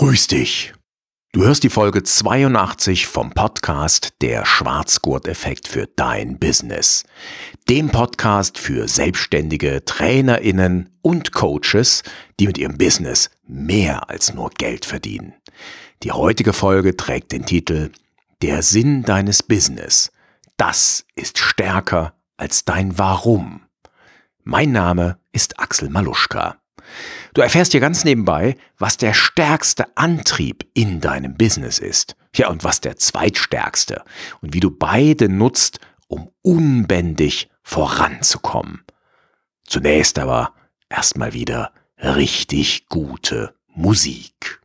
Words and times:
Grüß 0.00 0.28
dich. 0.28 0.72
Du 1.32 1.42
hörst 1.42 1.62
die 1.62 1.68
Folge 1.68 2.02
82 2.02 3.06
vom 3.06 3.32
Podcast 3.32 4.14
Der 4.22 4.46
Schwarzgurt-Effekt 4.46 5.68
für 5.68 5.88
dein 5.94 6.38
Business. 6.38 7.04
Dem 7.68 7.90
Podcast 7.90 8.56
für 8.56 8.88
selbstständige 8.88 9.84
TrainerInnen 9.84 10.88
und 11.02 11.32
Coaches, 11.32 12.02
die 12.40 12.46
mit 12.46 12.56
ihrem 12.56 12.78
Business 12.78 13.28
mehr 13.46 14.08
als 14.08 14.32
nur 14.32 14.48
Geld 14.48 14.86
verdienen. 14.86 15.34
Die 16.02 16.12
heutige 16.12 16.54
Folge 16.54 16.96
trägt 16.96 17.32
den 17.32 17.44
Titel 17.44 17.90
Der 18.40 18.62
Sinn 18.62 19.02
deines 19.02 19.42
Business. 19.42 20.12
Das 20.56 21.04
ist 21.14 21.36
stärker 21.36 22.14
als 22.38 22.64
dein 22.64 22.98
Warum. 22.98 23.66
Mein 24.44 24.72
Name 24.72 25.18
ist 25.30 25.60
Axel 25.60 25.90
Maluschka. 25.90 26.59
Du 27.34 27.42
erfährst 27.42 27.72
hier 27.72 27.80
ganz 27.80 28.04
nebenbei, 28.04 28.56
was 28.78 28.96
der 28.96 29.14
stärkste 29.14 29.96
Antrieb 29.96 30.66
in 30.74 31.00
deinem 31.00 31.36
Business 31.36 31.78
ist. 31.78 32.16
Ja, 32.34 32.48
und 32.48 32.64
was 32.64 32.80
der 32.80 32.96
zweitstärkste. 32.96 34.02
Und 34.40 34.54
wie 34.54 34.60
du 34.60 34.70
beide 34.70 35.28
nutzt, 35.28 35.80
um 36.08 36.30
unbändig 36.42 37.48
voranzukommen. 37.62 38.82
Zunächst 39.64 40.18
aber 40.18 40.54
erstmal 40.88 41.32
wieder 41.32 41.72
richtig 41.98 42.88
gute 42.88 43.54
Musik. 43.68 44.59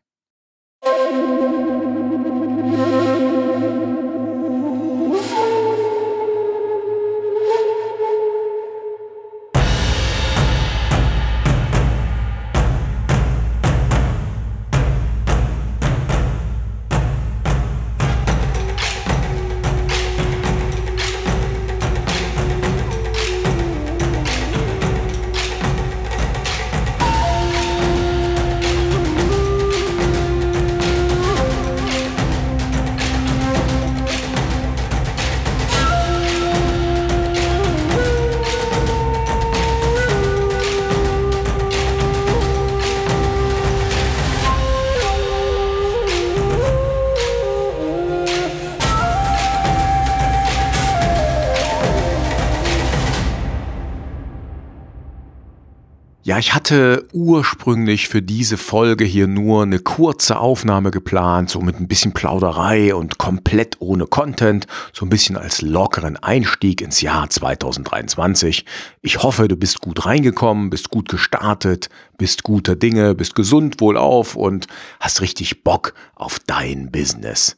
Ja, 56.25 56.39
ich 56.39 56.55
hatte 56.55 57.07
ursprünglich 57.13 58.07
für 58.07 58.23
diese 58.23 58.57
Folge 58.57 59.05
hier 59.05 59.27
nur 59.27 59.61
eine 59.61 59.77
kurze 59.77 60.39
Aufnahme 60.39 60.89
geplant, 60.89 61.51
so 61.51 61.61
mit 61.61 61.79
ein 61.79 61.87
bisschen 61.87 62.13
Plauderei 62.13 62.95
und 62.95 63.19
komplett 63.19 63.75
ohne 63.77 64.07
Content, 64.07 64.65
so 64.91 65.05
ein 65.05 65.09
bisschen 65.09 65.37
als 65.37 65.61
lockeren 65.61 66.17
Einstieg 66.17 66.81
ins 66.81 67.01
Jahr 67.01 67.29
2023. 67.29 68.65
Ich 69.03 69.21
hoffe, 69.21 69.47
du 69.47 69.55
bist 69.55 69.81
gut 69.81 70.07
reingekommen, 70.07 70.71
bist 70.71 70.89
gut 70.89 71.09
gestartet, 71.09 71.89
bist 72.17 72.41
guter 72.41 72.75
Dinge, 72.75 73.13
bist 73.13 73.35
gesund 73.35 73.79
wohlauf 73.79 74.35
und 74.35 74.65
hast 74.99 75.21
richtig 75.21 75.63
Bock 75.63 75.93
auf 76.15 76.39
dein 76.39 76.89
Business. 76.89 77.55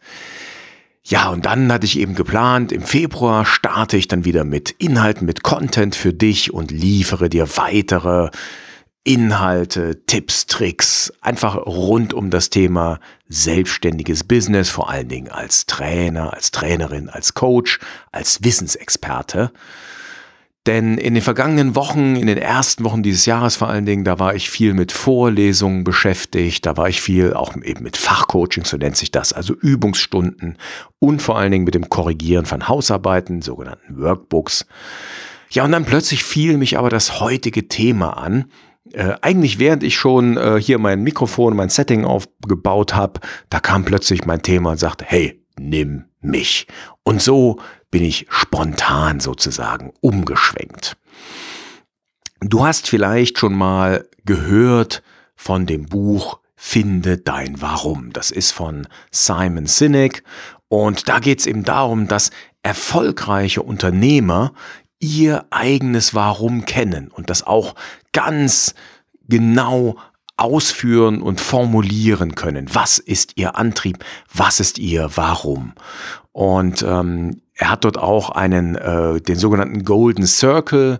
Ja, 1.10 1.30
und 1.30 1.46
dann 1.46 1.72
hatte 1.72 1.86
ich 1.86 1.98
eben 2.00 2.16
geplant, 2.16 2.74
im 2.74 2.82
Februar 2.82 3.46
starte 3.46 3.96
ich 3.96 4.10
dann 4.10 4.26
wieder 4.26 4.44
mit 4.44 4.72
Inhalten, 4.72 5.26
mit 5.26 5.42
Content 5.42 5.96
für 5.96 6.12
dich 6.12 6.54
und 6.54 6.70
liefere 6.70 7.30
dir 7.30 7.48
weitere 7.56 8.30
Inhalte, 9.06 10.06
Tipps, 10.06 10.48
Tricks, 10.48 11.14
einfach 11.22 11.56
rund 11.56 12.14
um 12.14 12.30
das 12.30 12.50
Thema 12.50 13.00
selbstständiges 13.30 14.26
Business, 14.26 14.70
vor 14.70 14.90
allen 14.90 15.08
Dingen 15.08 15.30
als 15.30 15.66
Trainer, 15.66 16.34
als 16.34 16.52
Trainerin, 16.52 17.08
als 17.08 17.34
Coach, 17.34 17.80
als 18.12 18.44
Wissensexperte. 18.44 19.54
Denn 20.68 20.98
in 20.98 21.14
den 21.14 21.24
vergangenen 21.24 21.76
Wochen, 21.76 22.18
in 22.18 22.28
den 22.28 22.38
ersten 22.38 22.84
Wochen 22.84 23.02
dieses 23.02 23.26
Jahres 23.26 23.56
vor 23.56 23.70
allen 23.70 23.86
Dingen, 23.86 24.04
da 24.04 24.20
war 24.20 24.36
ich 24.36 24.50
viel 24.50 24.74
mit 24.74 24.92
Vorlesungen 24.92 25.86
beschäftigt, 25.86 26.66
da 26.66 26.76
war 26.76 26.90
ich 26.90 27.02
viel 27.02 27.34
auch 27.34 27.56
eben 27.56 27.84
mit 27.84 27.96
Fachcoaching, 27.96 28.66
so 28.66 28.76
nennt 28.76 28.98
sich 28.98 29.10
das, 29.10 29.32
also 29.32 29.54
Übungsstunden 29.54 30.58
und 31.00 31.22
vor 31.22 31.38
allen 31.38 31.54
Dingen 31.54 31.64
mit 31.64 31.74
dem 31.74 31.88
Korrigieren 31.88 32.46
von 32.46 32.68
Hausarbeiten, 32.68 33.42
sogenannten 33.42 33.98
Workbooks. 33.98 34.66
Ja, 35.52 35.64
und 35.64 35.72
dann 35.72 35.86
plötzlich 35.86 36.26
fiel 36.26 36.58
mich 36.58 36.78
aber 36.78 36.90
das 36.90 37.22
heutige 37.22 37.70
Thema 37.70 38.18
an. 38.18 38.52
Äh, 38.92 39.14
eigentlich 39.22 39.60
während 39.60 39.84
ich 39.84 39.96
schon 39.96 40.36
äh, 40.36 40.60
hier 40.62 40.80
mein 40.80 41.02
Mikrofon, 41.02 41.56
mein 41.56 41.70
Setting 41.70 42.04
aufgebaut 42.04 42.94
habe, 42.94 43.22
da 43.50 43.62
kam 43.62 43.86
plötzlich 43.86 44.26
mein 44.26 44.42
Thema 44.42 44.72
und 44.72 44.80
sagte, 44.80 45.06
hey, 45.08 45.42
nimm 45.58 46.06
mich. 46.20 46.68
Und 47.04 47.22
so 47.22 47.60
bin 47.98 48.06
ich 48.06 48.28
spontan 48.30 49.20
sozusagen 49.20 49.92
umgeschwenkt. 50.02 50.98
Du 52.42 52.64
hast 52.64 52.88
vielleicht 52.88 53.40
schon 53.40 53.56
mal 53.56 54.08
gehört 54.24 55.02
von 55.36 55.66
dem 55.66 55.88
Buch 55.88 56.38
Finde 56.56 57.18
dein 57.18 57.60
Warum. 57.60 58.14
Das 58.14 58.30
ist 58.30 58.52
von 58.52 58.88
Simon 59.10 59.66
Sinek 59.66 60.24
und 60.68 61.10
da 61.10 61.18
geht 61.18 61.40
es 61.40 61.48
eben 61.48 61.64
darum, 61.64 62.08
dass 62.08 62.30
erfolgreiche 62.62 63.64
Unternehmer 63.64 64.54
ihr 65.00 65.48
eigenes 65.50 66.14
Warum 66.14 66.66
kennen 66.66 67.08
und 67.08 67.32
das 67.32 67.48
auch 67.48 67.74
ganz 68.14 68.76
genau 69.28 69.98
ausführen 70.38 71.22
und 71.22 71.42
formulieren 71.42 72.36
können. 72.36 72.68
Was 72.74 73.00
ist 73.00 73.34
ihr 73.36 73.58
Antrieb? 73.58 74.04
Was 74.34 74.60
ist 74.60 74.78
ihr 74.78 75.10
Warum? 75.16 75.74
Und 76.32 76.86
ähm, 76.88 77.42
er 77.56 77.72
hat 77.72 77.84
dort 77.84 77.98
auch 77.98 78.30
einen, 78.30 78.76
äh, 78.76 79.20
den 79.20 79.36
sogenannten 79.36 79.84
Golden 79.84 80.28
Circle, 80.28 81.00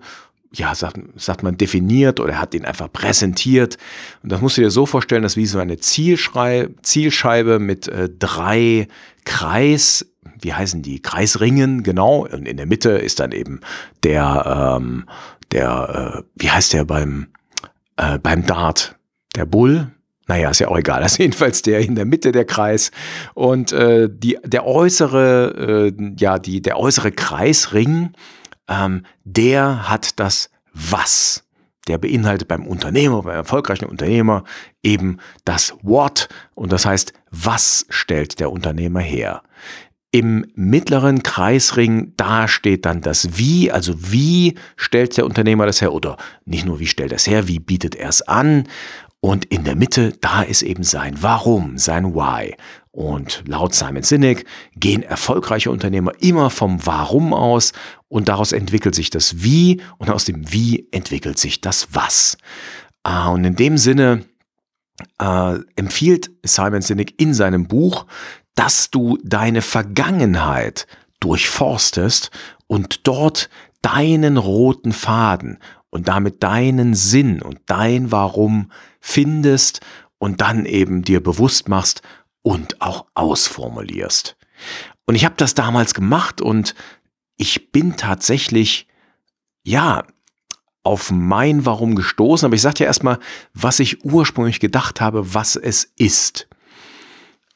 ja, 0.52 0.74
sagt, 0.74 0.98
sagt 1.16 1.44
man, 1.44 1.58
definiert 1.58 2.20
oder 2.20 2.34
er 2.34 2.42
hat 2.42 2.56
ihn 2.56 2.66
einfach 2.66 2.92
präsentiert. 2.92 3.78
Und 4.24 4.32
das 4.32 4.42
musst 4.42 4.58
du 4.58 4.62
dir 4.62 4.72
so 4.72 4.86
vorstellen, 4.86 5.22
dass 5.22 5.38
wie 5.38 5.46
so 5.46 5.60
eine 5.60 5.78
Zielschrei 5.78 6.70
Zielscheibe 6.82 7.60
mit 7.60 7.88
äh, 7.88 8.10
drei 8.10 8.88
Kreis, 9.26 10.08
wie 10.42 10.54
heißen 10.54 10.82
die? 10.82 11.02
Kreisringen, 11.02 11.84
genau. 11.84 12.26
Und 12.26 12.48
in 12.48 12.58
der 12.58 12.66
Mitte 12.66 12.92
ist 12.92 13.20
dann 13.20 13.32
eben 13.32 13.60
der, 14.04 14.78
ähm, 14.80 15.06
der, 15.52 16.24
äh, 16.24 16.24
wie 16.36 16.50
heißt 16.50 16.74
der 16.74 16.86
beim, 16.86 17.28
äh, 17.98 18.18
beim 18.18 18.46
Dart? 18.46 18.97
Der 19.38 19.46
Bull, 19.46 19.92
naja, 20.28 20.50
ist 20.50 20.60
ja 20.60 20.68
auch 20.68 20.78
egal. 20.78 21.02
Das 21.02 21.14
ist 21.14 21.18
jedenfalls 21.20 21.62
der 21.62 21.80
in 21.80 21.96
der 21.96 22.06
Mitte 22.06 22.32
der 22.32 22.46
Kreis. 22.46 22.92
Und 23.36 23.72
äh, 23.72 24.10
die, 24.12 24.38
der 24.44 24.66
äußere, 24.66 25.94
äh, 25.96 26.14
ja, 26.18 26.40
die, 26.40 26.62
der 26.62 26.78
äußere 26.78 27.12
Kreisring, 27.12 28.14
ähm, 28.68 29.04
der 29.24 29.90
hat 29.90 30.20
das 30.20 30.50
Was. 30.74 31.44
Der 31.88 32.00
beinhaltet 32.00 32.50
beim 32.50 32.68
Unternehmer, 32.68 33.22
beim 33.22 33.36
erfolgreichen 33.36 33.86
Unternehmer 33.86 34.44
eben 34.84 35.20
das 35.46 35.74
What. 35.84 36.28
Und 36.56 36.74
das 36.74 36.86
heißt, 36.86 37.14
was 37.30 37.86
stellt 37.90 38.40
der 38.40 38.52
Unternehmer 38.52 39.00
her? 39.00 39.44
Im 40.12 40.46
mittleren 40.56 41.22
Kreisring, 41.22 42.14
da 42.18 42.48
steht 42.48 42.86
dann 42.86 43.02
das 43.02 43.38
Wie, 43.38 43.72
also 43.72 43.94
wie 44.12 44.56
stellt 44.76 45.16
der 45.16 45.26
Unternehmer 45.26 45.66
das 45.66 45.82
her 45.82 45.94
oder 45.94 46.18
nicht 46.46 46.66
nur 46.66 46.80
wie 46.80 46.88
stellt 46.88 47.12
er 47.12 47.18
es 47.18 47.28
her, 47.28 47.48
wie 47.48 47.60
bietet 47.60 47.94
er 47.96 48.10
es 48.10 48.22
an 48.22 48.68
und 49.28 49.44
in 49.44 49.66
der 49.66 49.76
Mitte, 49.76 50.14
da 50.22 50.42
ist 50.42 50.62
eben 50.62 50.84
sein 50.84 51.22
Warum, 51.22 51.78
sein 51.78 52.16
Why. 52.16 52.56
Und 52.92 53.44
laut 53.46 53.76
Simon 53.76 54.04
Sinek 54.04 54.46
gehen 54.78 55.04
erfolgreiche 55.04 55.70
Unternehmer 55.70 56.14
immer 56.22 56.50
vom 56.50 56.86
Warum 56.86 57.34
aus 57.34 57.74
und 58.08 58.30
daraus 58.30 58.54
entwickelt 58.54 58.96
sich 58.96 59.10
das 59.10 59.44
Wie 59.44 59.82
und 59.98 60.10
aus 60.10 60.24
dem 60.24 60.54
Wie 60.54 60.88
entwickelt 60.94 61.40
sich 61.40 61.60
das 61.60 61.90
Was. 61.92 62.38
Ah, 63.04 63.28
und 63.28 63.44
in 63.44 63.58
dem 63.58 63.78
Sinne 63.78 64.24
äh, 65.22 65.58
empfiehlt 65.76 66.32
Simon 66.44 66.82
Sinek 66.82 67.20
in 67.20 67.34
seinem 67.34 67.68
Buch, 67.68 68.06
dass 68.56 68.92
du 68.92 69.18
deine 69.26 69.62
Vergangenheit 69.62 70.88
durchforstest 71.20 72.32
und 72.68 73.06
dort 73.06 73.50
deinen 73.82 74.38
roten 74.38 74.94
Faden 74.94 75.60
und 75.90 76.08
damit 76.08 76.44
deinen 76.44 76.94
Sinn 76.94 77.42
und 77.42 77.60
dein 77.66 78.12
Warum 78.12 78.72
findest 79.00 79.82
und 80.18 80.42
dann 80.42 80.66
eben 80.66 81.04
dir 81.04 81.22
bewusst 81.22 81.70
machst 81.70 82.02
und 82.42 82.82
auch 82.82 83.06
ausformulierst. 83.14 84.38
Und 85.06 85.16
ich 85.16 85.26
habe 85.26 85.36
das 85.38 85.54
damals 85.54 85.94
gemacht 85.94 86.42
und 86.42 86.76
ich 87.38 87.72
bin 87.72 87.96
tatsächlich, 87.98 88.88
ja, 89.64 90.04
auf 90.84 91.12
mein 91.12 91.66
Warum 91.66 91.96
gestoßen, 91.96 92.46
aber 92.46 92.56
ich 92.56 92.62
sage 92.62 92.80
ja 92.80 92.86
erstmal, 92.86 93.20
was 93.54 93.80
ich 93.80 94.06
ursprünglich 94.06 94.62
gedacht 94.62 95.02
habe, 95.02 95.34
was 95.34 95.58
es 95.58 95.92
ist. 95.98 96.48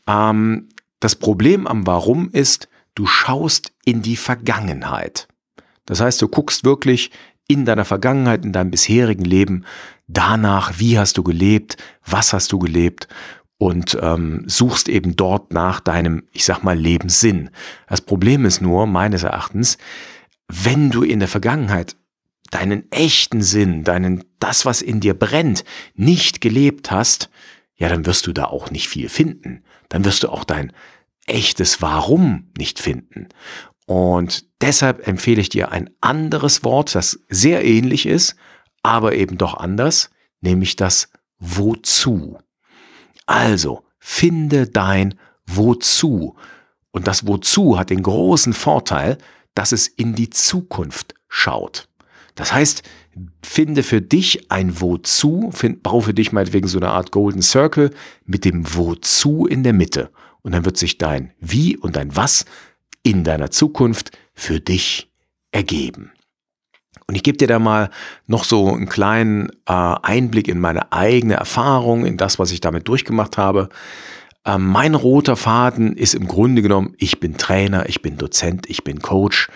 Ähm, 0.06 0.68
das 1.00 1.16
Problem 1.16 1.66
am 1.66 1.88
Warum 1.88 2.30
ist, 2.32 2.68
du 2.94 3.08
schaust 3.08 3.72
in 3.86 4.02
die 4.02 4.18
Vergangenheit. 4.18 5.30
Das 5.86 6.02
heißt, 6.02 6.22
du 6.22 6.28
guckst 6.28 6.64
wirklich 6.66 7.12
in 7.52 7.66
deiner 7.66 7.86
Vergangenheit, 7.86 8.46
in 8.46 8.54
deinem 8.54 8.72
bisherigen 8.72 9.26
Leben 9.26 9.66
danach, 10.08 10.74
wie 10.78 11.00
hast 11.00 11.18
du 11.18 11.24
gelebt, 11.24 11.78
was 12.06 12.34
hast 12.34 12.52
du 12.52 12.60
gelebt 12.60 13.08
und 13.58 13.98
ähm, 14.02 14.44
suchst 14.48 14.90
eben 14.90 15.16
dort 15.16 15.54
nach 15.54 15.80
deinem, 15.80 16.24
ich 16.32 16.46
sag 16.46 16.64
mal, 16.64 16.78
Lebenssinn. 16.78 17.52
Das 17.88 18.02
Problem 18.02 18.46
ist 18.46 18.62
nur, 18.62 18.88
meines 18.88 19.24
Erachtens, 19.24 19.78
wenn 20.48 20.90
du 20.90 21.04
in 21.04 21.20
der 21.20 21.28
Vergangenheit 21.28 21.96
deinen 22.50 22.92
echten 22.92 23.42
Sinn, 23.42 23.84
deinen, 23.84 24.24
das, 24.40 24.66
was 24.66 24.82
in 24.82 25.00
dir 25.00 25.14
brennt, 25.14 25.64
nicht 25.96 26.42
gelebt 26.42 26.92
hast, 26.92 27.30
ja, 27.76 27.88
dann 27.90 28.06
wirst 28.06 28.28
du 28.28 28.34
da 28.34 28.46
auch 28.46 28.70
nicht 28.70 28.88
viel 28.88 29.10
finden. 29.10 29.64
Dann 29.90 30.06
wirst 30.06 30.24
du 30.24 30.30
auch 30.30 30.44
dein 30.44 30.74
echtes 31.26 31.82
Warum 31.82 32.52
nicht 32.58 32.80
finden. 32.80 33.30
Und 33.92 34.46
deshalb 34.62 35.06
empfehle 35.06 35.42
ich 35.42 35.50
dir 35.50 35.74
ein 35.74 35.90
anderes 36.00 36.64
Wort, 36.64 36.96
das 36.96 37.20
sehr 37.28 37.66
ähnlich 37.66 38.06
ist, 38.06 38.38
aber 38.84 39.16
eben 39.16 39.38
doch 39.38 39.56
anders, 39.56 40.12
nämlich 40.40 40.78
das 40.78 41.10
Wozu. 41.40 42.38
Also, 43.26 43.84
finde 44.00 44.70
dein 44.70 45.16
Wozu. 45.46 46.38
Und 46.92 47.06
das 47.06 47.28
Wozu 47.28 47.78
hat 47.78 47.90
den 47.90 48.02
großen 48.02 48.54
Vorteil, 48.54 49.18
dass 49.56 49.74
es 49.74 49.90
in 49.90 50.16
die 50.16 50.30
Zukunft 50.30 51.16
schaut. 51.28 51.90
Das 52.36 52.54
heißt, 52.54 52.84
finde 53.44 53.84
für 53.84 54.02
dich 54.02 54.50
ein 54.50 54.80
Wozu, 54.80 55.50
find, 55.52 55.84
bau 55.84 56.00
für 56.00 56.14
dich 56.14 56.32
meinetwegen 56.32 56.70
so 56.70 56.80
eine 56.80 56.92
Art 56.92 57.12
Golden 57.12 57.42
Circle 57.42 57.92
mit 58.24 58.46
dem 58.46 58.74
Wozu 58.74 59.48
in 59.48 59.64
der 59.64 59.74
Mitte. 59.74 60.12
Und 60.44 60.54
dann 60.54 60.64
wird 60.64 60.78
sich 60.78 60.98
dein 60.98 61.34
Wie 61.42 61.76
und 61.76 61.98
dein 61.98 62.16
Was 62.16 62.46
in 63.04 63.24
deiner 63.24 63.52
Zukunft 63.52 64.18
für 64.34 64.60
dich 64.60 65.12
ergeben. 65.52 66.12
Und 67.08 67.16
ich 67.16 67.24
gebe 67.24 67.38
dir 67.38 67.48
da 67.48 67.60
mal 67.60 67.90
noch 68.28 68.46
so 68.46 68.74
einen 68.74 68.88
kleinen 68.88 69.50
äh, 69.68 69.74
Einblick 69.74 70.48
in 70.48 70.60
meine 70.60 70.92
eigene 70.94 71.34
Erfahrung, 71.34 72.06
in 72.06 72.18
das, 72.18 72.40
was 72.40 72.52
ich 72.52 72.62
damit 72.62 72.88
durchgemacht 72.88 73.38
habe. 73.38 73.70
Äh, 74.46 74.58
mein 74.58 74.96
roter 74.96 75.36
Faden 75.36 75.98
ist 75.98 76.14
im 76.14 76.28
Grunde 76.28 76.62
genommen, 76.62 76.96
ich 76.98 77.20
bin 77.20 77.38
Trainer, 77.38 77.90
ich 77.90 78.02
bin 78.02 78.18
Dozent, 78.18 78.70
ich 78.70 78.84
bin 78.84 79.02
Coach. 79.02 79.50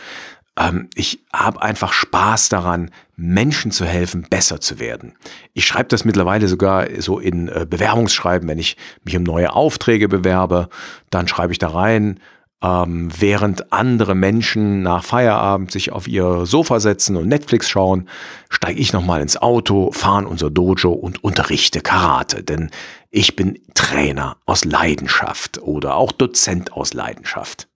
Ähm, 0.57 0.89
ich 0.95 1.24
habe 1.31 1.62
einfach 1.62 1.94
Spaß 1.94 2.50
daran, 2.50 2.92
Menschen 3.15 3.71
zu 3.71 3.86
helfen, 3.86 4.25
besser 4.30 4.59
zu 4.59 4.80
werden. 4.80 5.13
Ich 5.53 5.65
schreibe 5.65 5.88
das 5.88 6.03
mittlerweile 6.03 6.47
sogar 6.47 6.88
so 7.00 7.19
in 7.19 7.47
äh, 7.47 7.65
Bewerbungsschreiben, 7.69 8.47
wenn 8.50 8.59
ich 8.59 8.75
mich 9.03 9.15
um 9.15 9.24
neue 9.24 9.53
Aufträge 9.53 10.09
bewerbe, 10.09 10.69
dann 11.09 11.27
schreibe 11.27 11.53
ich 11.53 11.59
da 11.59 11.69
rein, 11.69 12.19
ähm, 12.62 13.10
während 13.18 13.72
andere 13.74 14.16
Menschen 14.16 14.81
nach 14.81 15.04
Feierabend 15.04 15.72
sich 15.72 15.92
auf 15.92 16.07
ihr 16.07 16.46
Sofa 16.46 16.80
setzen 16.80 17.16
und 17.18 17.28
Netflix 17.28 17.69
schauen, 17.69 18.07
steige 18.50 18.80
ich 18.80 18.94
nochmal 18.94 19.22
ins 19.22 19.38
Auto, 19.38 19.92
fahre 19.92 20.22
in 20.22 20.28
unser 20.28 20.50
Dojo 20.50 20.92
und 20.92 21.24
unterrichte 21.24 21.81
Karate, 21.81 22.44
denn 22.44 22.72
ich 23.12 23.36
bin 23.36 23.60
Trainer 23.74 24.38
aus 24.46 24.66
Leidenschaft 24.66 25.62
oder 25.62 25.96
auch 25.96 26.12
Dozent 26.12 26.74
aus 26.74 26.94
Leidenschaft. 26.94 27.68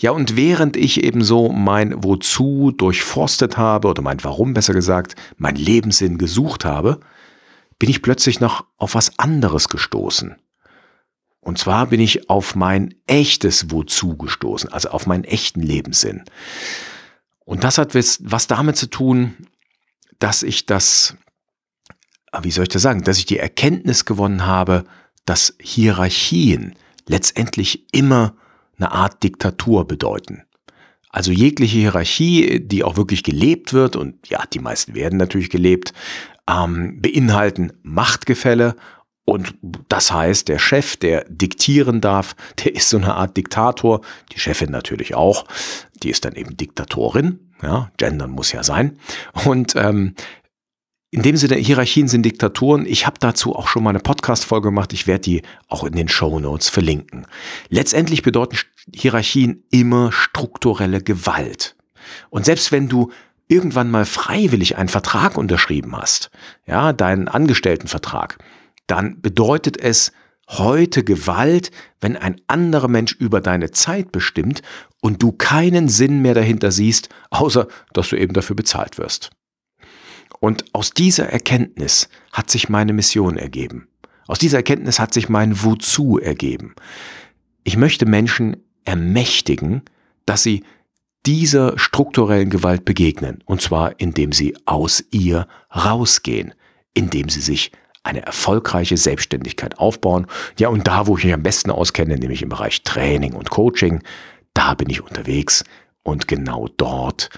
Ja, 0.00 0.12
und 0.12 0.36
während 0.36 0.76
ich 0.76 1.02
eben 1.02 1.24
so 1.24 1.48
mein 1.48 2.04
Wozu 2.04 2.70
durchforstet 2.70 3.56
habe, 3.56 3.88
oder 3.88 4.00
mein 4.00 4.22
Warum 4.22 4.54
besser 4.54 4.72
gesagt, 4.72 5.16
mein 5.38 5.56
Lebenssinn 5.56 6.18
gesucht 6.18 6.64
habe, 6.64 7.00
bin 7.80 7.90
ich 7.90 8.00
plötzlich 8.00 8.38
noch 8.38 8.64
auf 8.76 8.94
was 8.94 9.18
anderes 9.18 9.68
gestoßen. 9.68 10.36
Und 11.48 11.56
zwar 11.56 11.86
bin 11.86 11.98
ich 11.98 12.28
auf 12.28 12.56
mein 12.56 12.94
echtes 13.06 13.70
Wozu 13.70 14.18
gestoßen, 14.18 14.70
also 14.70 14.90
auf 14.90 15.06
meinen 15.06 15.24
echten 15.24 15.62
Lebenssinn. 15.62 16.24
Und 17.46 17.64
das 17.64 17.78
hat 17.78 17.94
was 17.94 18.46
damit 18.48 18.76
zu 18.76 18.86
tun, 18.86 19.34
dass 20.18 20.42
ich 20.42 20.66
das, 20.66 21.16
wie 22.42 22.50
soll 22.50 22.64
ich 22.64 22.68
das 22.68 22.82
sagen, 22.82 23.02
dass 23.02 23.16
ich 23.16 23.24
die 23.24 23.38
Erkenntnis 23.38 24.04
gewonnen 24.04 24.44
habe, 24.44 24.84
dass 25.24 25.54
Hierarchien 25.58 26.74
letztendlich 27.06 27.94
immer 27.94 28.36
eine 28.76 28.92
Art 28.92 29.22
Diktatur 29.22 29.88
bedeuten. 29.88 30.42
Also 31.08 31.32
jegliche 31.32 31.78
Hierarchie, 31.78 32.60
die 32.60 32.84
auch 32.84 32.98
wirklich 32.98 33.22
gelebt 33.22 33.72
wird, 33.72 33.96
und 33.96 34.28
ja, 34.28 34.44
die 34.52 34.60
meisten 34.60 34.94
werden 34.94 35.16
natürlich 35.16 35.48
gelebt, 35.48 35.94
ähm, 36.46 37.00
beinhalten 37.00 37.72
Machtgefälle 37.82 38.76
und 39.28 39.56
das 39.90 40.10
heißt, 40.10 40.48
der 40.48 40.58
Chef, 40.58 40.96
der 40.96 41.26
diktieren 41.28 42.00
darf, 42.00 42.34
der 42.64 42.74
ist 42.74 42.88
so 42.88 42.96
eine 42.96 43.14
Art 43.14 43.36
Diktator. 43.36 44.00
Die 44.32 44.40
Chefin 44.40 44.70
natürlich 44.70 45.14
auch. 45.14 45.44
Die 46.02 46.08
ist 46.08 46.24
dann 46.24 46.34
eben 46.34 46.56
Diktatorin. 46.56 47.38
Ja, 47.62 47.90
gendern 47.98 48.30
muss 48.30 48.52
ja 48.52 48.62
sein. 48.62 48.98
Und 49.44 49.76
ähm, 49.76 50.14
in 51.10 51.20
dem 51.20 51.36
Sinne, 51.36 51.56
Hierarchien 51.56 52.08
sind 52.08 52.22
Diktaturen. 52.22 52.86
Ich 52.86 53.06
habe 53.06 53.18
dazu 53.20 53.54
auch 53.54 53.68
schon 53.68 53.82
mal 53.82 53.90
eine 53.90 54.00
Podcast-Folge 54.00 54.68
gemacht. 54.68 54.94
Ich 54.94 55.06
werde 55.06 55.20
die 55.20 55.42
auch 55.68 55.84
in 55.84 55.92
den 55.92 56.08
Show 56.08 56.40
Notes 56.40 56.70
verlinken. 56.70 57.26
Letztendlich 57.68 58.22
bedeuten 58.22 58.56
Hierarchien 58.94 59.62
immer 59.70 60.10
strukturelle 60.10 61.02
Gewalt. 61.02 61.76
Und 62.30 62.46
selbst 62.46 62.72
wenn 62.72 62.88
du 62.88 63.12
irgendwann 63.46 63.90
mal 63.90 64.06
freiwillig 64.06 64.78
einen 64.78 64.88
Vertrag 64.88 65.36
unterschrieben 65.36 65.94
hast, 65.94 66.30
ja, 66.64 66.94
deinen 66.94 67.28
Angestelltenvertrag, 67.28 68.38
dann 68.88 69.20
bedeutet 69.20 69.78
es 69.78 70.12
heute 70.48 71.04
Gewalt, 71.04 71.70
wenn 72.00 72.16
ein 72.16 72.40
anderer 72.46 72.88
Mensch 72.88 73.12
über 73.12 73.40
deine 73.40 73.70
Zeit 73.70 74.10
bestimmt 74.12 74.62
und 75.00 75.22
du 75.22 75.32
keinen 75.32 75.88
Sinn 75.88 76.20
mehr 76.20 76.34
dahinter 76.34 76.72
siehst, 76.72 77.08
außer 77.30 77.68
dass 77.92 78.08
du 78.08 78.16
eben 78.16 78.32
dafür 78.32 78.56
bezahlt 78.56 78.98
wirst. 78.98 79.30
Und 80.40 80.64
aus 80.74 80.90
dieser 80.90 81.28
Erkenntnis 81.28 82.08
hat 82.32 82.50
sich 82.50 82.68
meine 82.68 82.92
Mission 82.92 83.36
ergeben. 83.36 83.88
Aus 84.26 84.38
dieser 84.38 84.58
Erkenntnis 84.58 84.98
hat 85.00 85.14
sich 85.14 85.28
mein 85.28 85.62
Wozu 85.62 86.18
ergeben. 86.18 86.74
Ich 87.64 87.76
möchte 87.76 88.06
Menschen 88.06 88.56
ermächtigen, 88.84 89.82
dass 90.26 90.42
sie 90.42 90.64
dieser 91.26 91.78
strukturellen 91.78 92.50
Gewalt 92.50 92.84
begegnen, 92.84 93.42
und 93.44 93.60
zwar 93.60 93.98
indem 94.00 94.32
sie 94.32 94.56
aus 94.64 95.04
ihr 95.10 95.48
rausgehen, 95.74 96.54
indem 96.94 97.28
sie 97.28 97.40
sich 97.40 97.72
eine 98.02 98.24
erfolgreiche 98.24 98.96
Selbstständigkeit 98.96 99.78
aufbauen. 99.78 100.26
Ja, 100.58 100.68
und 100.68 100.86
da, 100.86 101.06
wo 101.06 101.16
ich 101.16 101.24
mich 101.24 101.34
am 101.34 101.42
besten 101.42 101.70
auskenne, 101.70 102.16
nämlich 102.16 102.42
im 102.42 102.48
Bereich 102.48 102.82
Training 102.82 103.34
und 103.34 103.50
Coaching, 103.50 104.02
da 104.54 104.74
bin 104.74 104.90
ich 104.90 105.02
unterwegs 105.02 105.64
und 106.02 106.28
genau 106.28 106.68
dort, 106.76 107.30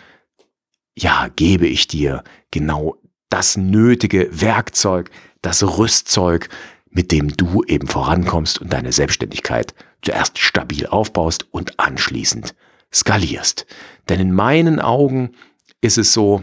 ja, 0.96 1.28
gebe 1.34 1.66
ich 1.66 1.86
dir 1.86 2.22
genau 2.50 2.96
das 3.30 3.56
nötige 3.56 4.28
Werkzeug, 4.32 5.10
das 5.42 5.62
Rüstzeug, 5.62 6.48
mit 6.90 7.12
dem 7.12 7.36
du 7.36 7.62
eben 7.64 7.86
vorankommst 7.86 8.60
und 8.60 8.72
deine 8.72 8.92
Selbstständigkeit 8.92 9.74
zuerst 10.02 10.38
stabil 10.38 10.86
aufbaust 10.86 11.46
und 11.52 11.78
anschließend 11.78 12.54
skalierst. 12.92 13.66
Denn 14.08 14.20
in 14.20 14.32
meinen 14.32 14.80
Augen 14.80 15.32
ist 15.80 15.98
es 15.98 16.12
so, 16.12 16.42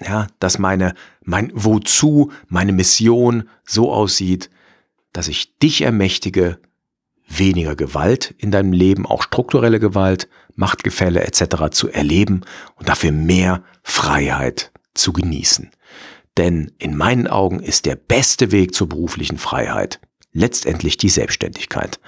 ja, 0.00 0.26
dass 0.40 0.58
meine, 0.58 0.94
mein 1.22 1.50
Wozu, 1.54 2.32
meine 2.48 2.72
Mission 2.72 3.48
so 3.64 3.92
aussieht, 3.92 4.50
dass 5.12 5.28
ich 5.28 5.58
dich 5.58 5.82
ermächtige, 5.82 6.58
weniger 7.26 7.76
Gewalt 7.76 8.34
in 8.38 8.50
deinem 8.50 8.72
Leben, 8.72 9.06
auch 9.06 9.22
strukturelle 9.22 9.80
Gewalt, 9.80 10.28
Machtgefälle 10.56 11.24
etc. 11.24 11.70
zu 11.70 11.88
erleben 11.88 12.42
und 12.76 12.88
dafür 12.88 13.12
mehr 13.12 13.62
Freiheit 13.82 14.72
zu 14.94 15.12
genießen. 15.12 15.70
Denn 16.36 16.72
in 16.78 16.96
meinen 16.96 17.28
Augen 17.28 17.60
ist 17.60 17.86
der 17.86 17.96
beste 17.96 18.52
Weg 18.52 18.74
zur 18.74 18.88
beruflichen 18.88 19.38
Freiheit 19.38 20.00
letztendlich 20.32 20.96
die 20.96 21.08
Selbstständigkeit. 21.08 22.00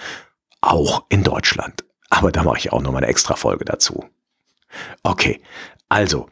Auch 0.60 1.06
in 1.08 1.22
Deutschland. 1.22 1.84
Aber 2.10 2.32
da 2.32 2.42
mache 2.42 2.58
ich 2.58 2.72
auch 2.72 2.82
nochmal 2.82 3.02
eine 3.02 3.10
extra 3.10 3.36
Folge 3.36 3.64
dazu. 3.64 4.04
Okay, 5.02 5.40
also, 5.88 6.28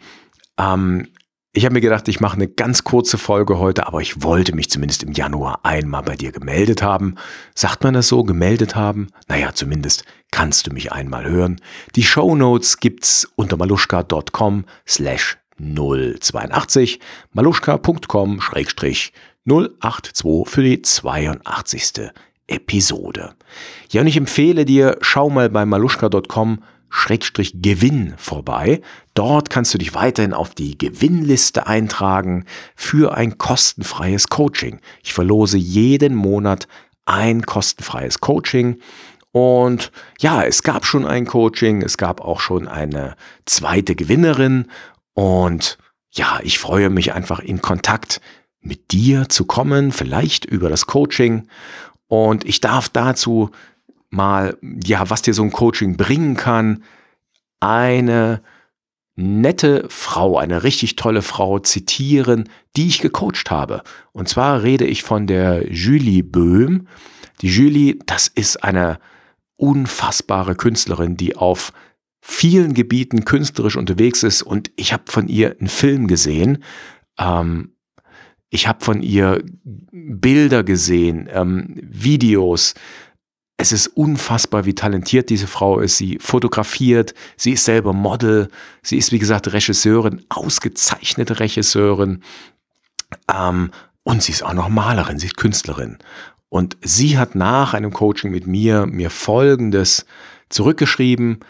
ähm, 0.58 1.08
ich 1.56 1.64
habe 1.64 1.75
mir 1.75 1.80
gedacht, 1.80 2.08
ich 2.08 2.20
mache 2.20 2.34
eine 2.34 2.49
ganz 2.49 2.82
kurze 2.82 3.16
Folge 3.16 3.58
heute, 3.58 3.87
aber 3.87 4.00
ich 4.00 4.25
wollte 4.25 4.54
mich 4.54 4.70
zumindest 4.70 5.04
im 5.04 5.12
Januar 5.12 5.61
einmal 5.62 6.02
bei 6.02 6.16
dir 6.16 6.32
gemeldet 6.32 6.82
haben. 6.82 7.14
Sagt 7.54 7.84
man 7.84 7.94
das 7.94 8.08
so, 8.08 8.25
gemeldet 8.25 8.75
haben? 8.75 9.06
Naja, 9.28 9.52
zumindest 9.54 10.04
kannst 10.32 10.66
du 10.66 10.73
mich 10.73 10.90
einmal 10.90 11.25
hören. 11.25 11.61
Die 11.94 12.02
Show 12.02 12.34
Notes 12.34 12.78
gibt's 12.78 13.30
unter 13.37 13.56
maluschka.com 13.56 14.64
slash 14.87 15.38
082 15.58 16.99
maluschka.com 17.32 18.40
schrägstrich 18.40 19.12
082 19.46 20.49
für 20.49 20.62
die 20.64 20.82
82. 20.82 22.11
Episode. 22.49 23.34
Ja, 23.90 24.00
und 24.00 24.08
ich 24.08 24.16
empfehle 24.16 24.64
dir, 24.64 24.99
schau 25.02 25.30
mal 25.30 25.50
bei 25.50 25.64
maluschka.com 25.64 26.64
Schrägstrich 26.97 27.61
Gewinn 27.61 28.15
vorbei. 28.19 28.81
Dort 29.15 29.51
kannst 29.51 29.75
du 29.75 29.79
dich 29.79 29.95
weiterhin 29.95 30.33
auf 30.33 30.55
die 30.55 30.79
Gewinnliste 30.79 31.67
eintragen 31.67 32.45
für 32.77 33.17
ein 33.17 33.37
kostenfreies 33.37 34.29
Coaching. 34.29 34.81
Ich 35.03 35.13
verlose 35.13 35.59
jeden 35.59 36.15
Monat 36.15 36.69
ein 37.05 37.43
kostenfreies 37.43 38.21
Coaching. 38.21 38.79
Und 39.33 39.91
ja, 40.21 40.45
es 40.45 40.63
gab 40.63 40.87
schon 40.87 41.05
ein 41.05 41.27
Coaching, 41.27 41.83
es 41.83 41.99
gab 41.99 42.21
auch 42.21 42.39
schon 42.39 42.69
eine 42.69 43.17
zweite 43.45 43.97
Gewinnerin. 43.97 44.71
Und 45.15 45.79
ja, 46.13 46.39
ich 46.45 46.61
freue 46.61 46.91
mich 46.91 47.13
einfach 47.13 47.41
in 47.41 47.61
Kontakt 47.61 48.21
mit 48.61 48.93
dir 48.93 49.29
zu 49.29 49.47
kommen, 49.47 49.91
vielleicht 49.91 50.45
über 50.45 50.69
das 50.69 50.87
Coaching. 50.87 51.49
Und 52.07 52.45
ich 52.45 52.61
darf 52.61 52.89
dazu 52.89 53.51
mal, 54.14 54.56
ja, 54.85 55.11
was 55.11 55.23
dir 55.23 55.35
so 55.35 55.42
ein 55.42 55.52
Coaching 55.52 55.97
bringen 55.97 56.37
kann, 56.37 56.85
eine 57.61 58.42
nette 59.16 59.87
Frau, 59.88 60.38
eine 60.38 60.62
richtig 60.64 60.97
tolle 60.97 61.23
Frau 61.23 61.59
zitieren, 61.59 62.49
die 62.76 62.88
ich 62.88 63.00
gecoacht 63.00 63.50
habe. 63.50 63.83
Und 64.12 64.28
zwar 64.28 64.62
rede 64.62 64.87
ich 64.87 65.02
von 65.02 65.26
der 65.26 65.73
Julie 65.73 66.23
Böhm. 66.23 66.88
Die 67.40 67.49
Julie, 67.49 67.97
das 68.06 68.28
ist 68.28 68.64
eine 68.64 68.99
unfassbare 69.56 70.56
Künstlerin, 70.56 71.16
die 71.16 71.37
auf 71.37 71.73
vielen 72.21 72.75
Gebieten 72.75 73.25
künstlerisch 73.25 73.76
unterwegs 73.76 74.23
ist. 74.23 74.42
Und 74.42 74.71
ich 74.76 74.92
habe 74.92 75.04
von 75.06 75.28
ihr 75.28 75.56
einen 75.59 75.68
Film 75.68 76.09
gesehen. 76.09 76.64
Ähm, 77.18 77.75
ich 78.50 78.66
habe 78.66 78.85
von 78.85 79.02
ihr 79.02 79.44
Bilder 79.62 80.64
gesehen, 80.64 81.28
ähm, 81.33 81.75
Videos. 81.76 82.75
Es 83.56 83.73
ist 83.73 83.87
unfassbar, 83.88 84.64
wie 84.64 84.75
talentiert 84.75 85.30
diese 85.30 85.46
Frau 85.46 85.78
ist. 85.78 85.96
Sie 85.96 86.18
fotografiert, 86.20 87.14
sie 87.37 87.52
ist 87.52 87.64
selber 87.64 87.92
Model, 87.92 88.49
sie 88.82 88.96
ist, 88.96 89.12
wie 89.12 89.18
gesagt, 89.18 89.52
Regisseurin, 89.52 90.25
ausgezeichnete 90.28 91.38
Regisseurin. 91.38 92.23
Ähm, 93.32 93.70
und 94.02 94.23
sie 94.23 94.32
ist 94.32 94.42
auch 94.42 94.54
noch 94.54 94.68
Malerin, 94.68 95.18
sie 95.18 95.26
ist 95.26 95.37
Künstlerin. 95.37 95.99
Und 96.49 96.76
sie 96.82 97.16
hat 97.16 97.34
nach 97.34 97.75
einem 97.75 97.92
Coaching 97.92 98.30
mit 98.30 98.46
mir 98.46 98.87
mir 98.87 99.11
Folgendes 99.11 100.04
zurückgeschrieben. 100.50 101.40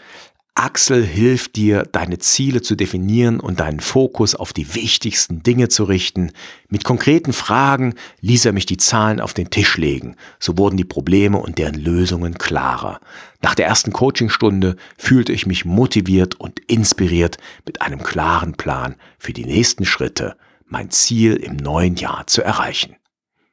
Axel 0.57 1.05
hilft 1.05 1.57
dir, 1.57 1.83
deine 1.91 2.19
Ziele 2.19 2.63
zu 2.63 2.77
definieren 2.77 3.41
und 3.41 3.59
deinen 3.59 3.81
Fokus 3.81 4.37
auf 4.37 4.53
die 4.53 4.77
wichtigsten 4.77 5.43
Dinge 5.43 5.69
zu 5.69 5.83
richten. 5.83 6.31
Mit 6.69 6.85
konkreten 6.85 7.33
Fragen 7.33 7.95
ließ 8.21 8.45
er 8.45 8.53
mich 8.53 8.65
die 8.65 8.77
Zahlen 8.77 9.21
auf 9.21 9.35
den 9.35 9.51
Tisch 9.51 9.77
legen. 9.79 10.15
So 10.39 10.57
wurden 10.57 10.77
die 10.77 10.85
Probleme 10.85 11.39
und 11.39 11.59
deren 11.59 11.75
Lösungen 11.75 12.39
klarer. 12.39 13.01
Nach 13.43 13.57
der 13.57 13.67
ersten 13.67 13.93
Coachingstunde 13.93 14.77
fühlte 14.97 15.33
ich 15.33 15.45
mich 15.45 15.65
motiviert 15.65 16.37
und 16.37 16.61
inspiriert 16.61 17.39
mit 17.67 17.83
einem 17.83 18.05
klaren 18.05 18.53
Plan 18.53 18.95
für 19.19 19.33
die 19.33 19.47
nächsten 19.47 19.85
Schritte, 19.85 20.37
mein 20.67 20.93
Ziel 20.93 21.35
im 21.35 21.57
neuen 21.57 21.97
Jahr 21.97 22.29
zu 22.29 22.43
erreichen. 22.43 22.95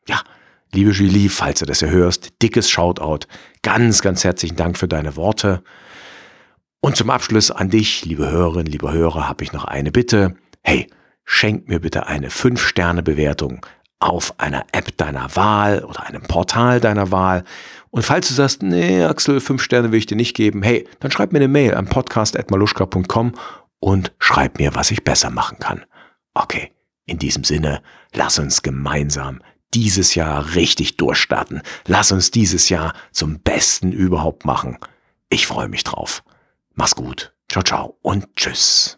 Ja, 0.07 0.21
liebe 0.71 0.91
Julie, 0.91 1.29
falls 1.29 1.61
du 1.61 1.65
das 1.65 1.79
hier 1.79 1.89
hörst, 1.89 2.29
dickes 2.43 2.69
Shoutout. 2.69 3.25
Ganz, 3.63 4.03
ganz 4.03 4.23
herzlichen 4.23 4.55
Dank 4.55 4.77
für 4.77 4.87
deine 4.87 5.15
Worte. 5.15 5.63
Und 6.83 6.97
zum 6.97 7.11
Abschluss 7.11 7.51
an 7.51 7.69
dich, 7.69 8.05
liebe 8.05 8.29
Hörerinnen, 8.29 8.65
liebe 8.65 8.91
Hörer, 8.91 9.29
habe 9.29 9.43
ich 9.43 9.53
noch 9.53 9.65
eine 9.65 9.91
Bitte. 9.91 10.35
Hey, 10.63 10.87
schenk 11.23 11.67
mir 11.67 11.79
bitte 11.79 12.07
eine 12.07 12.29
5-Sterne-Bewertung 12.29 13.63
auf 13.99 14.39
einer 14.39 14.65
App 14.71 14.97
deiner 14.97 15.35
Wahl 15.35 15.83
oder 15.83 16.07
einem 16.07 16.23
Portal 16.23 16.79
deiner 16.79 17.11
Wahl. 17.11 17.43
Und 17.91 18.03
falls 18.03 18.29
du 18.29 18.33
sagst, 18.33 18.63
nee, 18.63 19.03
Axel, 19.03 19.39
5 19.39 19.61
Sterne 19.61 19.91
will 19.91 19.99
ich 19.99 20.07
dir 20.07 20.17
nicht 20.17 20.35
geben, 20.35 20.63
hey, 20.63 20.87
dann 20.99 21.11
schreib 21.11 21.31
mir 21.31 21.37
eine 21.37 21.47
Mail 21.47 21.75
an 21.75 21.85
podcast.maluschka.com 21.85 23.33
und 23.79 24.11
schreib 24.17 24.57
mir, 24.57 24.73
was 24.73 24.89
ich 24.89 25.03
besser 25.03 25.29
machen 25.29 25.59
kann. 25.59 25.85
Okay, 26.33 26.71
in 27.05 27.19
diesem 27.19 27.43
Sinne, 27.43 27.83
lass 28.15 28.39
uns 28.39 28.63
gemeinsam 28.63 29.43
dieses 29.75 30.15
Jahr 30.15 30.55
richtig 30.55 30.97
durchstarten. 30.97 31.61
Lass 31.85 32.11
uns 32.11 32.31
dieses 32.31 32.69
Jahr 32.69 32.93
zum 33.11 33.39
Besten 33.39 33.91
überhaupt 33.91 34.45
machen. 34.45 34.79
Ich 35.29 35.45
freue 35.45 35.69
mich 35.69 35.83
drauf. 35.83 36.23
Mach's 36.73 36.95
gut. 36.95 37.33
Ciao, 37.49 37.63
ciao 37.63 37.97
und 38.01 38.35
tschüss. 38.35 38.97